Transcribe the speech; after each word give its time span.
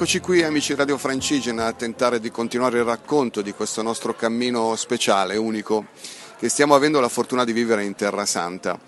Eccoci 0.00 0.20
qui 0.20 0.42
amici 0.42 0.74
Radio 0.74 0.96
Francigena 0.96 1.66
a 1.66 1.74
tentare 1.74 2.20
di 2.20 2.30
continuare 2.30 2.78
il 2.78 2.84
racconto 2.84 3.42
di 3.42 3.52
questo 3.52 3.82
nostro 3.82 4.14
cammino 4.14 4.74
speciale, 4.74 5.36
unico, 5.36 5.88
che 6.38 6.48
stiamo 6.48 6.74
avendo 6.74 7.00
la 7.00 7.10
fortuna 7.10 7.44
di 7.44 7.52
vivere 7.52 7.84
in 7.84 7.94
Terra 7.94 8.24
Santa. 8.24 8.80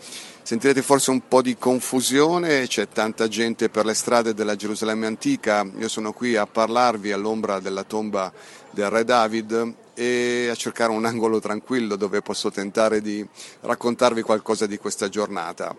Sentirete 0.43 0.81
forse 0.81 1.11
un 1.11 1.29
po' 1.29 1.43
di 1.43 1.59
confusione, 1.59 2.67
c'è 2.67 2.89
tanta 2.89 3.29
gente 3.29 3.69
per 3.69 3.85
le 3.85 3.93
strade 3.93 4.33
della 4.33 4.57
Gerusalemme 4.57 5.05
antica, 5.05 5.71
io 5.77 5.89
sono 5.89 6.15
qui 6.15 6.35
a 6.35 6.47
parlarvi 6.47 7.13
all'ombra 7.13 7.61
della 7.61 7.85
tomba 7.85 8.33
del 8.71 8.89
re 8.89 9.05
David 9.05 9.75
e 9.95 10.49
a 10.51 10.55
cercare 10.55 10.93
un 10.93 11.05
angolo 11.05 11.41
tranquillo 11.41 11.97
dove 11.97 12.23
posso 12.23 12.51
tentare 12.51 13.01
di 13.01 13.27
raccontarvi 13.61 14.23
qualcosa 14.23 14.67
di 14.67 14.79
questa 14.79 15.09
giornata. 15.09 15.75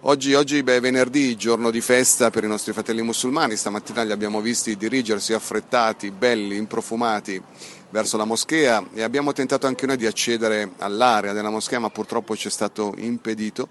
Oggi, 0.00 0.34
oggi 0.34 0.62
beh, 0.62 0.76
è 0.76 0.80
venerdì, 0.80 1.36
giorno 1.36 1.70
di 1.70 1.80
festa 1.80 2.30
per 2.30 2.44
i 2.44 2.48
nostri 2.48 2.72
fratelli 2.72 3.02
musulmani, 3.02 3.56
stamattina 3.56 4.02
li 4.02 4.12
abbiamo 4.12 4.40
visti 4.40 4.76
dirigersi 4.76 5.32
affrettati, 5.32 6.10
belli, 6.10 6.56
improfumati 6.56 7.42
verso 7.90 8.16
la 8.16 8.24
moschea 8.24 8.84
e 8.92 9.02
abbiamo 9.02 9.32
tentato 9.32 9.68
anche 9.68 9.86
noi 9.86 9.96
di 9.96 10.06
accedere 10.06 10.72
all'area 10.78 11.32
della 11.32 11.50
moschea 11.50 11.78
ma 11.78 11.90
purtroppo 11.90 12.34
ci 12.34 12.48
è 12.48 12.50
stato 12.50 12.92
impedito 12.96 13.68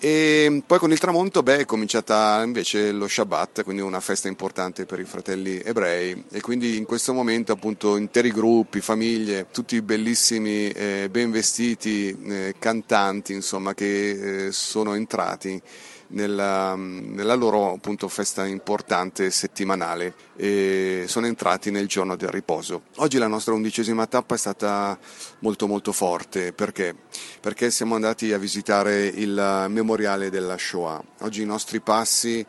e 0.00 0.62
poi 0.64 0.78
con 0.78 0.92
il 0.92 0.98
tramonto 0.98 1.42
beh, 1.42 1.58
è 1.58 1.64
cominciata 1.64 2.42
invece 2.42 2.92
lo 2.92 3.08
Shabbat, 3.08 3.64
quindi 3.64 3.82
una 3.82 4.00
festa 4.00 4.28
importante 4.28 4.86
per 4.86 5.00
i 5.00 5.04
fratelli 5.04 5.60
ebrei. 5.60 6.24
E 6.30 6.40
quindi 6.40 6.76
in 6.76 6.84
questo 6.84 7.12
momento 7.12 7.52
appunto 7.52 7.96
interi 7.96 8.30
gruppi, 8.30 8.80
famiglie, 8.80 9.46
tutti 9.50 9.80
bellissimi, 9.82 10.70
eh, 10.70 11.08
ben 11.10 11.30
vestiti, 11.30 12.16
eh, 12.26 12.54
cantanti 12.58 13.32
insomma 13.32 13.74
che 13.74 14.46
eh, 14.46 14.52
sono 14.52 14.94
entrati 14.94 15.60
nella, 16.08 16.74
nella 16.76 17.34
loro 17.34 17.72
appunto, 17.72 18.08
festa 18.08 18.46
importante 18.46 19.30
settimanale 19.30 20.14
e 20.36 21.04
sono 21.06 21.26
entrati 21.26 21.70
nel 21.70 21.86
giorno 21.86 22.16
del 22.16 22.28
riposo. 22.28 22.82
Oggi 22.96 23.18
la 23.18 23.26
nostra 23.26 23.54
undicesima 23.54 24.06
tappa 24.06 24.34
è 24.34 24.38
stata 24.38 24.98
molto 25.40 25.66
molto 25.66 25.92
forte 25.92 26.52
perché? 26.52 26.94
Perché 27.40 27.70
siamo 27.70 27.94
andati 27.94 28.32
a 28.32 28.38
visitare 28.38 29.06
il 29.06 29.66
memoriale 29.68 30.30
della 30.30 30.56
Shoah. 30.56 31.02
Oggi 31.20 31.42
i 31.42 31.46
nostri 31.46 31.80
passi 31.80 32.44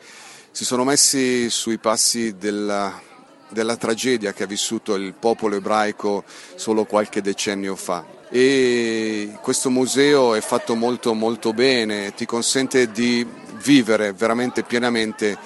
si 0.50 0.64
sono 0.64 0.84
messi 0.84 1.48
sui 1.50 1.78
passi 1.78 2.36
della, 2.36 3.00
della 3.50 3.76
tragedia 3.76 4.32
che 4.32 4.44
ha 4.44 4.46
vissuto 4.46 4.94
il 4.94 5.14
popolo 5.14 5.56
ebraico 5.56 6.24
solo 6.54 6.84
qualche 6.84 7.20
decennio 7.20 7.76
fa 7.76 8.18
e 8.32 9.36
questo 9.42 9.70
museo 9.70 10.34
è 10.34 10.40
fatto 10.40 10.76
molto 10.76 11.14
molto 11.14 11.52
bene, 11.52 12.14
ti 12.14 12.26
consente 12.26 12.92
di 12.92 13.26
vivere 13.62 14.12
veramente 14.12 14.62
pienamente 14.62 15.36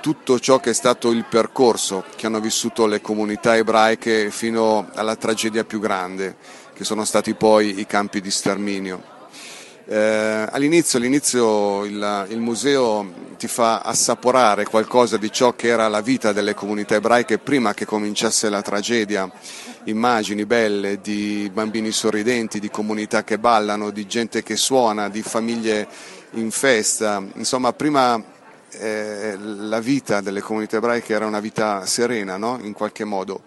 tutto 0.00 0.38
ciò 0.38 0.60
che 0.60 0.70
è 0.70 0.74
stato 0.74 1.10
il 1.10 1.24
percorso 1.24 2.04
che 2.14 2.26
hanno 2.26 2.40
vissuto 2.40 2.86
le 2.86 3.00
comunità 3.00 3.56
ebraiche 3.56 4.30
fino 4.30 4.90
alla 4.92 5.16
tragedia 5.16 5.64
più 5.64 5.80
grande, 5.80 6.36
che 6.74 6.84
sono 6.84 7.04
stati 7.06 7.34
poi 7.34 7.80
i 7.80 7.86
campi 7.86 8.20
di 8.20 8.30
sterminio. 8.30 9.13
Eh, 9.86 10.48
all'inizio, 10.50 10.98
all'inizio 10.98 11.84
il, 11.84 12.26
il, 12.30 12.38
museo 12.38 13.12
ti 13.36 13.46
fa 13.46 13.80
assaporare 13.80 14.64
qualcosa 14.64 15.18
di 15.18 15.30
ciò 15.30 15.54
che 15.54 15.66
era 15.66 15.88
la 15.88 16.00
vita 16.00 16.32
delle 16.32 16.54
comunità 16.54 16.94
ebraiche 16.94 17.36
prima 17.36 17.74
che 17.74 17.84
cominciasse 17.84 18.48
la 18.48 18.62
tragedia, 18.62 19.30
immagini 19.84 20.46
belle 20.46 21.02
di 21.02 21.50
bambini 21.52 21.90
sorridenti, 21.90 22.60
di 22.60 22.70
comunità 22.70 23.24
che 23.24 23.38
ballano, 23.38 23.90
di 23.90 24.06
gente 24.06 24.42
che 24.42 24.56
suona, 24.56 25.10
di 25.10 25.20
famiglie 25.20 25.86
in 26.30 26.50
festa, 26.50 27.22
insomma 27.34 27.74
prima 27.74 28.22
eh, 28.70 29.36
la 29.36 29.80
vita 29.80 30.22
delle 30.22 30.40
comunità 30.40 30.78
ebraiche 30.78 31.12
era 31.12 31.26
una 31.26 31.40
vita 31.40 31.84
serena 31.84 32.38
no? 32.38 32.58
in 32.62 32.72
qualche 32.72 33.04
modo. 33.04 33.42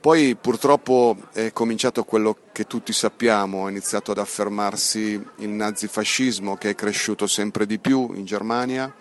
Poi 0.00 0.36
purtroppo 0.40 1.16
è 1.32 1.52
cominciato 1.52 2.04
quello 2.04 2.36
che 2.52 2.68
tutti 2.68 2.92
sappiamo, 2.92 3.66
è 3.66 3.70
iniziato 3.70 4.12
ad 4.12 4.18
affermarsi 4.18 5.20
il 5.38 5.48
nazifascismo 5.48 6.56
che 6.56 6.70
è 6.70 6.74
cresciuto 6.76 7.26
sempre 7.26 7.66
di 7.66 7.80
più 7.80 8.12
in 8.14 8.24
Germania, 8.24 8.94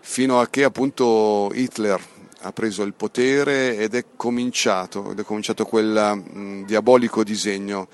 fino 0.00 0.40
a 0.40 0.48
che 0.48 0.64
appunto 0.64 1.52
Hitler 1.54 2.00
ha 2.40 2.52
preso 2.52 2.82
il 2.82 2.94
potere 2.94 3.76
ed 3.76 3.94
è 3.94 4.04
cominciato, 4.16 5.12
ed 5.12 5.20
è 5.20 5.22
cominciato 5.22 5.64
quel 5.64 6.20
mh, 6.20 6.64
diabolico 6.64 7.22
disegno 7.22 7.86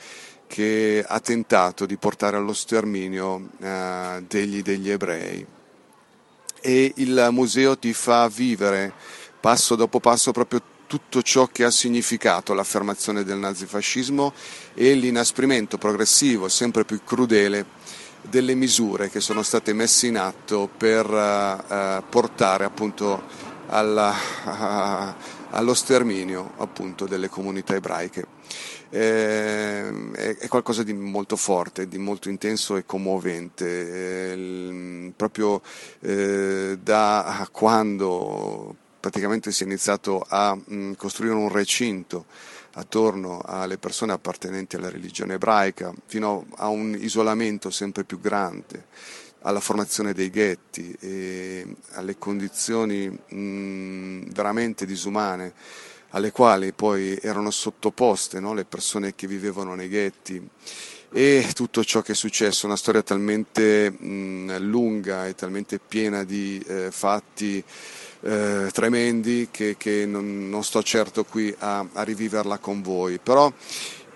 che 0.47 1.04
ha 1.06 1.21
tentato 1.21 1.84
di 1.84 1.98
portare 1.98 2.38
allo 2.38 2.54
sterminio 2.54 3.50
eh, 3.60 4.25
degli, 4.26 4.62
degli 4.62 4.88
ebrei. 4.88 5.47
E 6.62 6.92
il 6.97 7.28
museo 7.31 7.78
ti 7.78 7.92
fa 7.92 8.26
vivere 8.28 8.94
passo 9.38 9.75
dopo 9.75 10.00
passo 10.00 10.31
proprio 10.32 10.62
tutto 10.92 11.22
ciò 11.22 11.47
che 11.47 11.64
ha 11.64 11.70
significato 11.70 12.53
l'affermazione 12.53 13.25
del 13.25 13.38
nazifascismo 13.38 14.34
e 14.75 14.92
l'inasprimento 14.92 15.78
progressivo, 15.78 16.50
sempre 16.50 16.84
più 16.84 17.03
crudele, 17.03 17.64
delle 18.20 18.54
misure 18.54 19.08
che 19.08 19.20
sono 19.20 19.42
state 19.42 19.72
messe 19.72 20.08
in 20.08 20.19
atto 20.19 20.69
per 20.76 21.08
uh, 21.08 22.03
portare 22.10 22.64
appunto 22.64 23.22
alla, 23.69 24.12
uh, 24.44 25.14
allo 25.53 25.72
sterminio 25.72 26.53
appunto 26.58 27.06
delle 27.06 27.30
comunità 27.30 27.74
ebraiche. 27.74 28.26
Eh, 28.91 30.10
è, 30.12 30.48
qualcosa 30.48 30.82
di 30.82 30.92
molto 30.92 31.36
forte, 31.36 31.88
di 31.88 31.97
molto 31.97 32.28
intenso 32.28 32.76
e 32.76 32.84
commovente, 32.84 34.32
eh, 34.34 35.12
proprio 35.16 35.62
eh, 36.00 36.76
da 36.82 37.48
quando 37.50 38.76
praticamente 39.03 39.51
si 39.51 39.65
è 39.65 39.67
iniziato 39.67 40.25
a 40.29 40.55
mh, 40.55 40.93
costruire 40.93 41.35
un 41.35 41.49
recinto 41.49 42.27
attorno 42.75 43.43
alle 43.45 43.77
persone 43.77 44.13
appartenenti 44.13 44.77
alla 44.77 44.91
religione 44.91 45.35
ebraica, 45.35 45.93
fino 46.07 46.47
a 46.55 46.69
un 46.69 46.97
isolamento 46.97 47.69
sempre 47.71 48.05
più 48.05 48.21
grande, 48.21 48.87
alla 49.41 49.59
formazione 49.59 50.13
dei 50.13 50.31
ghetti 50.31 50.97
e 51.01 51.67
alle 51.95 52.17
condizioni 52.17 53.09
mh, 53.09 54.31
veramente 54.31 54.87
disumane 54.87 55.53
alle 56.11 56.31
quali 56.31 56.73
poi 56.73 57.19
erano 57.21 57.51
sottoposte 57.51 58.39
no, 58.39 58.55
le 58.55 58.67
persone 58.67 59.17
che 59.17 59.27
vivevano 59.27 59.75
nei 59.75 59.89
ghetti. 59.89 60.49
E 61.15 61.51
tutto 61.55 61.83
ciò 61.83 62.03
che 62.03 62.13
è 62.13 62.15
successo, 62.15 62.67
una 62.67 62.77
storia 62.77 63.03
talmente 63.03 63.91
mh, 63.91 64.59
lunga 64.61 65.27
e 65.27 65.34
talmente 65.34 65.81
piena 65.81 66.23
di 66.23 66.63
eh, 66.69 66.91
fatti 66.93 67.63
eh, 68.22 68.69
tremendi 68.72 69.49
che, 69.50 69.77
che 69.77 70.06
non, 70.06 70.49
non, 70.49 70.62
sto 70.65 70.83
certo 70.83 71.25
qui 71.25 71.55
a, 71.59 71.84
a 71.93 72.03
riviverla 72.03 72.59
con 72.59 72.81
voi, 72.83 73.19
però 73.19 73.53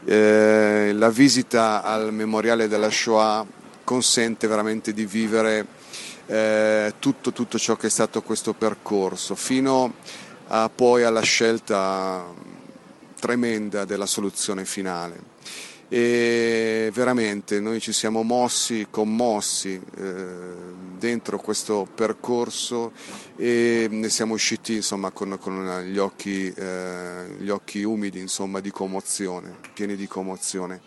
eh, 0.04 0.92
la 0.94 1.10
visita 1.10 1.82
al 1.82 2.12
memoriale 2.12 2.68
della 2.68 2.90
Shoah 2.90 3.44
consente 3.82 4.46
veramente 4.46 4.92
di 4.92 5.04
vivere 5.04 5.66
eh, 6.26 6.94
tutto, 6.98 7.32
tutto 7.32 7.58
ciò 7.58 7.76
che 7.76 7.88
è 7.88 7.90
stato 7.90 8.22
questo 8.22 8.52
percorso, 8.52 9.34
fino 9.34 9.94
a 10.48 10.70
poi 10.72 11.02
alla 11.02 11.22
scelta 11.22 12.24
tremenda 13.18 13.84
della 13.84 14.06
soluzione 14.06 14.64
finale. 14.64 15.34
E 15.88 16.90
veramente 16.92 17.60
noi 17.60 17.80
ci 17.80 17.92
siamo 17.92 18.22
mossi, 18.22 18.88
commossi 18.90 19.80
eh, 19.96 20.84
dentro 20.98 21.38
questo 21.38 21.86
percorso 21.94 22.92
e 23.36 23.86
ne 23.88 24.08
siamo 24.08 24.34
usciti 24.34 24.74
insomma, 24.74 25.10
con, 25.10 25.38
con 25.40 25.84
gli, 25.84 25.98
occhi, 25.98 26.52
eh, 26.52 27.36
gli, 27.38 27.48
occhi, 27.48 27.84
umidi 27.84 28.18
insomma, 28.18 28.60
di 28.60 28.70
commozione, 28.70 29.54
pieni 29.72 29.94
di 29.94 30.08
commozione. 30.08 30.80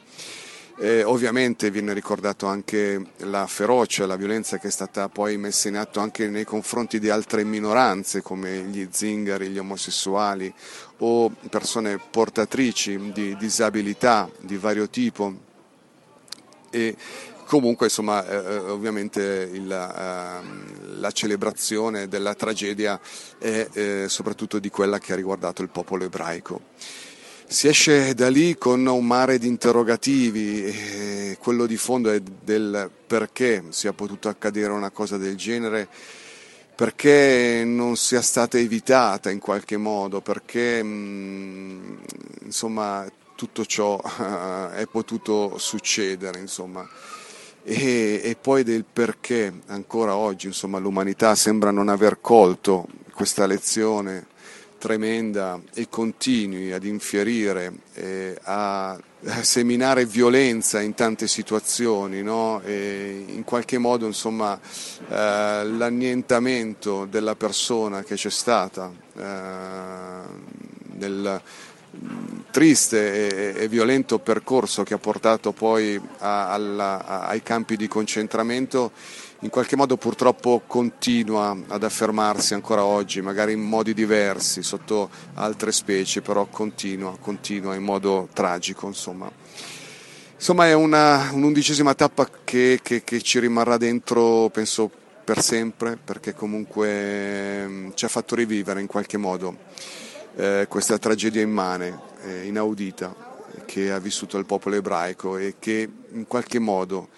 Eh, 0.82 1.04
ovviamente 1.04 1.72
viene 1.72 1.92
ricordato 1.92 2.46
anche 2.46 3.08
la 3.18 3.48
ferocia, 3.48 4.06
la 4.06 4.16
violenza 4.16 4.58
che 4.60 4.70
è 4.70 4.72
stata 4.72 5.10
poi 5.10 5.36
messa 5.36 5.68
in 5.68 5.76
atto 5.76 6.00
anche 6.00 6.30
nei 6.30 6.46
confronti 6.46 7.00
di 7.00 7.10
altre 7.10 7.44
minoranze 7.44 8.22
come 8.22 8.60
gli 8.62 8.88
zingari, 8.90 9.50
gli 9.50 9.58
omosessuali 9.58 10.54
o 11.00 11.32
persone 11.50 12.00
portatrici 12.00 13.12
di 13.12 13.36
disabilità 13.36 14.30
di 14.40 14.56
vario 14.56 14.88
tipo. 14.88 15.34
E 16.70 16.96
comunque 17.44 17.88
insomma 17.88 18.26
eh, 18.26 18.36
eh 18.36 18.58
ovviamente 18.60 19.50
il, 19.52 19.70
eh, 19.70 20.98
la 20.98 21.12
celebrazione 21.12 22.08
della 22.08 22.36
tragedia 22.36 22.98
è 23.38 23.68
eh, 23.74 24.06
soprattutto 24.08 24.60
di 24.60 24.70
quella 24.70 24.98
che 24.98 25.12
ha 25.12 25.18
riguardato 25.18 25.62
il 25.62 25.70
popolo 25.70 26.06
ebraico. 26.06 26.62
Si 27.52 27.68
esce 27.68 28.14
da 28.14 28.30
lì 28.30 28.60
con 28.60 28.86
un 28.86 29.08
mare 29.08 29.40
di 29.40 29.48
interrogativi 29.48 31.36
quello 31.40 31.66
di 31.66 31.78
fondo 31.78 32.12
è 32.12 32.20
del 32.20 32.92
perché 33.08 33.64
sia 33.70 33.92
potuto 33.92 34.30
accadere 34.30 34.72
una 34.72 34.92
cosa 34.92 35.18
del 35.18 35.36
genere, 35.36 35.88
perché 36.76 37.64
non 37.66 37.96
sia 37.96 38.22
stata 38.22 38.60
evitata 38.60 39.32
in 39.32 39.40
qualche 39.40 39.78
modo, 39.78 40.22
perché 40.22 40.84
mm, 40.84 41.98
insomma 42.44 43.12
tutto 43.34 43.66
ciò 43.66 44.00
è 44.72 44.86
potuto 44.86 45.58
succedere, 45.58 46.40
insomma. 46.40 46.88
E, 47.64 48.22
e, 48.24 48.38
poi 48.40 48.64
del 48.64 48.86
perché 48.86 49.62
ancora 49.68 50.16
oggi 50.16 50.46
insomma, 50.46 50.78
l'umanità 50.78 51.34
sembra 51.34 51.72
non 51.72 51.90
aver 51.90 52.20
colto 52.22 52.88
questa 53.12 53.48
lezione 53.48 54.28
tremenda 54.80 55.62
e 55.76 55.88
continui 55.90 56.72
ad 56.72 56.84
infierire, 56.86 57.72
eh, 57.94 58.36
a 58.44 58.98
seminare 59.42 60.06
violenza 60.06 60.82
in 60.82 60.96
tante 60.96 61.28
situazioni, 61.28 62.24
no? 62.24 62.62
in 62.66 63.44
qualche 63.46 63.78
modo 63.78 64.06
insomma, 64.06 64.58
eh, 64.58 65.66
l'annientamento 65.66 67.06
della 67.06 67.36
persona 67.36 68.02
che 68.04 68.16
c'è 68.16 68.30
stata 68.30 68.92
eh, 69.16 69.22
nel 70.98 71.42
triste 72.52 73.56
e, 73.56 73.68
violento 73.68 74.20
percorso 74.20 74.84
che 74.84 74.94
ha 74.94 74.98
portato 74.98 75.52
poi 75.52 76.00
a, 76.20 76.52
alla, 76.52 77.06
a, 77.06 77.28
ai 77.28 77.42
campi 77.42 77.76
di 77.76 77.88
concentramento 77.88 78.92
in 79.42 79.50
qualche 79.50 79.78
modo 79.78 79.96
purtroppo 79.96 80.64
continua 80.68 81.56
ad 81.68 81.84
affermarsi 81.84 82.54
ancora 82.54 82.84
oggi, 82.84 83.22
magari 83.22 83.54
in 83.54 83.62
modi 83.62 83.94
diversi, 83.94 84.62
sotto 84.64 85.10
altre 85.36 85.72
specie, 85.72 86.22
però 86.22 86.46
continua, 86.48 87.16
continua 87.18 87.74
in 87.74 87.84
modo 87.84 88.28
tragico. 88.34 88.88
Insomma, 88.88 89.32
insomma 90.36 90.68
è 90.68 90.74
una, 90.74 91.30
un'undicesima 91.32 91.94
tappa 91.94 92.30
che, 92.44 92.82
che, 92.84 93.04
che 93.06 93.22
ci 93.22 93.40
rimarrà 93.40 93.78
dentro, 93.78 94.50
penso, 94.50 94.92
per 95.24 95.42
sempre, 95.42 95.98
perché 96.04 96.34
comunque 96.34 97.66
mm, 97.66 97.90
ci 97.94 98.04
ha 98.04 98.10
fatto 98.10 98.36
rivivere 98.36 98.82
in 98.82 98.88
qualche 98.88 99.18
modo 99.18 99.56
eh, 100.36 100.66
questa 100.70 100.98
tragedia 100.98 101.42
immane, 101.42 102.00
eh, 102.24 102.46
inaudita, 102.46 103.28
che 103.66 103.92
ha 103.92 104.00
vissuto 104.00 104.38
il 104.38 104.46
popolo 104.46 104.76
ebraico 104.76 105.38
e 105.38 105.56
che 105.60 105.90
in 106.12 106.26
qualche 106.28 106.60
modo 106.60 107.10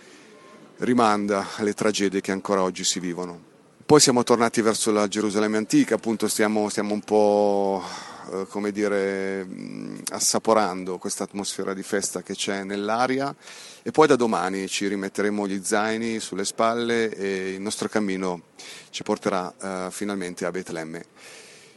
rimanda 0.78 1.48
alle 1.58 1.74
tragedie 1.74 2.22
che 2.22 2.32
ancora 2.32 2.62
oggi 2.62 2.84
si 2.84 3.00
vivono. 3.00 3.50
Poi 3.86 4.00
siamo 4.00 4.24
tornati 4.24 4.62
verso 4.62 4.92
la 4.92 5.08
Gerusalemme 5.08 5.58
antica, 5.58 5.96
appunto 5.96 6.28
stiamo, 6.28 6.70
stiamo 6.70 6.94
un 6.94 7.02
po' 7.02 7.84
eh, 8.32 8.46
come 8.48 8.72
dire, 8.72 9.46
assaporando 10.12 10.98
questa 10.98 11.26
atmosfera 11.26 11.74
di 11.74 11.84
festa 11.84 12.22
che 12.22 12.34
c'è 12.34 12.64
nell'aria 12.64 13.36
e 13.82 13.92
poi 13.92 14.08
da 14.08 14.16
domani 14.16 14.68
ci 14.70 14.88
rimetteremo 14.88 15.48
gli 15.48 15.62
zaini 15.64 16.20
sulle 16.20 16.46
spalle 16.46 17.14
e 17.14 17.54
il 17.54 17.62
nostro 17.62 17.90
cammino 17.90 18.44
ci 18.92 19.04
porterà 19.04 19.54
uh, 19.60 19.92
finalmente 19.92 20.46
a 20.46 20.52
Betlemme. 20.52 21.06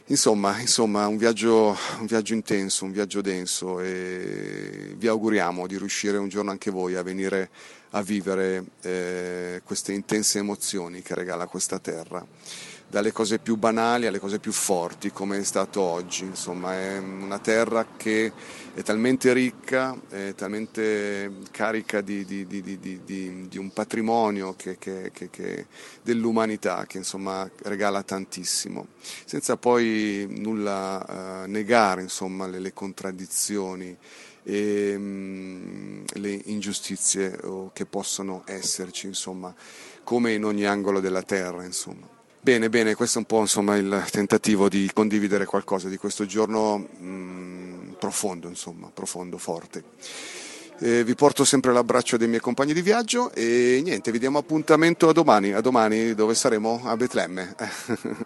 Insomma, 0.09 0.59
insomma 0.59 1.07
un, 1.07 1.17
viaggio, 1.17 1.75
un, 1.99 2.05
viaggio, 2.05 2.35
intenso, 2.35 2.85
un 2.85 2.91
viaggio 2.91 3.21
denso 3.21 3.79
e 3.79 4.93
vi 4.95 5.07
auguriamo 5.07 5.65
di 5.65 5.79
riuscire 5.79 6.17
un 6.17 6.27
giorno 6.27 6.51
anche 6.51 6.69
voi 6.69 6.93
a 6.93 7.01
venire 7.01 7.49
a 7.89 8.03
vivere 8.03 8.65
eh, 8.81 9.61
queste 9.63 9.93
intense 9.93 10.37
emozioni 10.37 11.01
che 11.01 11.15
regala 11.15 11.47
questa 11.47 11.79
terra 11.79 12.23
dalle 12.87 13.11
cose 13.11 13.39
più 13.39 13.55
banali 13.55 14.05
alle 14.05 14.19
cose 14.19 14.39
più 14.39 14.51
forti 14.51 15.11
come 15.11 15.39
è 15.39 15.43
stato 15.43 15.81
oggi. 15.81 16.23
Insomma, 16.23 16.73
è 16.73 16.97
una 16.97 17.39
terra 17.39 17.85
che 17.97 18.31
è 18.73 18.81
talmente 18.83 19.33
ricca, 19.33 19.97
è 20.09 20.33
talmente 20.35 21.31
carica 21.51 22.01
di, 22.01 22.25
di, 22.25 22.45
di, 22.45 23.47
di 23.47 23.57
un 23.57 23.71
patrimonio 23.71 24.55
che, 24.55 24.77
che, 24.77 25.11
che, 25.11 25.67
dell'umanità 26.01 26.85
che 26.85 26.97
insomma, 26.97 27.49
regala 27.63 28.03
tantissimo, 28.03 28.87
senza 29.25 29.57
poi 29.57 30.27
nulla 30.29 31.43
uh, 31.45 31.49
negare 31.49 32.01
insomma, 32.01 32.47
le, 32.47 32.59
le 32.59 32.73
contraddizioni 32.73 33.97
e 34.43 34.95
mm, 34.97 36.03
le 36.13 36.41
ingiustizie 36.45 37.39
oh, 37.43 37.71
che 37.73 37.85
possono 37.85 38.43
esserci, 38.45 39.07
insomma, 39.07 39.53
come 40.03 40.33
in 40.33 40.45
ogni 40.45 40.65
angolo 40.65 40.99
della 40.99 41.23
terra. 41.23 41.63
Insomma. 41.63 42.14
Bene, 42.45 42.69
bene, 42.69 42.93
questo 42.93 43.17
è 43.17 43.21
un 43.21 43.25
po' 43.25 43.39
insomma, 43.39 43.75
il 43.75 44.05
tentativo 44.11 44.69
di 44.69 44.87
condividere 44.93 45.45
qualcosa 45.45 45.89
di 45.89 45.97
questo 45.97 46.27
giorno 46.27 46.77
mh, 46.77 47.07
mm, 47.07 47.91
profondo, 47.97 48.47
insomma, 48.47 48.91
profondo, 48.93 49.39
forte. 49.39 49.83
Eh, 50.77 51.03
vi 51.03 51.15
porto 51.15 51.43
sempre 51.43 51.73
l'abbraccio 51.73 52.17
dei 52.17 52.27
miei 52.27 52.39
compagni 52.39 52.73
di 52.73 52.83
viaggio 52.83 53.31
e 53.31 53.81
niente, 53.83 54.11
vi 54.11 54.19
diamo 54.19 54.37
appuntamento 54.37 55.09
a 55.09 55.11
domani, 55.11 55.53
a 55.53 55.61
domani 55.61 56.13
dove 56.13 56.35
saremo 56.35 56.81
a 56.83 56.95
Betlemme. 56.95 57.55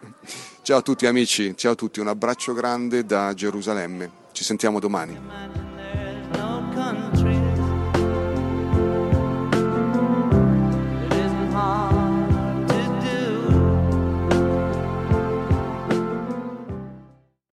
ciao 0.64 0.80
a 0.80 0.82
tutti 0.82 1.06
amici, 1.06 1.56
ciao 1.56 1.72
a 1.72 1.76
tutti, 1.76 2.02
un 2.02 2.10
abbraccio 2.10 2.52
grande 2.52 3.06
da 3.06 3.34
Gerusalemme, 3.34 4.12
ci 4.34 4.44
sentiamo 4.44 4.82
domani. 4.82 5.69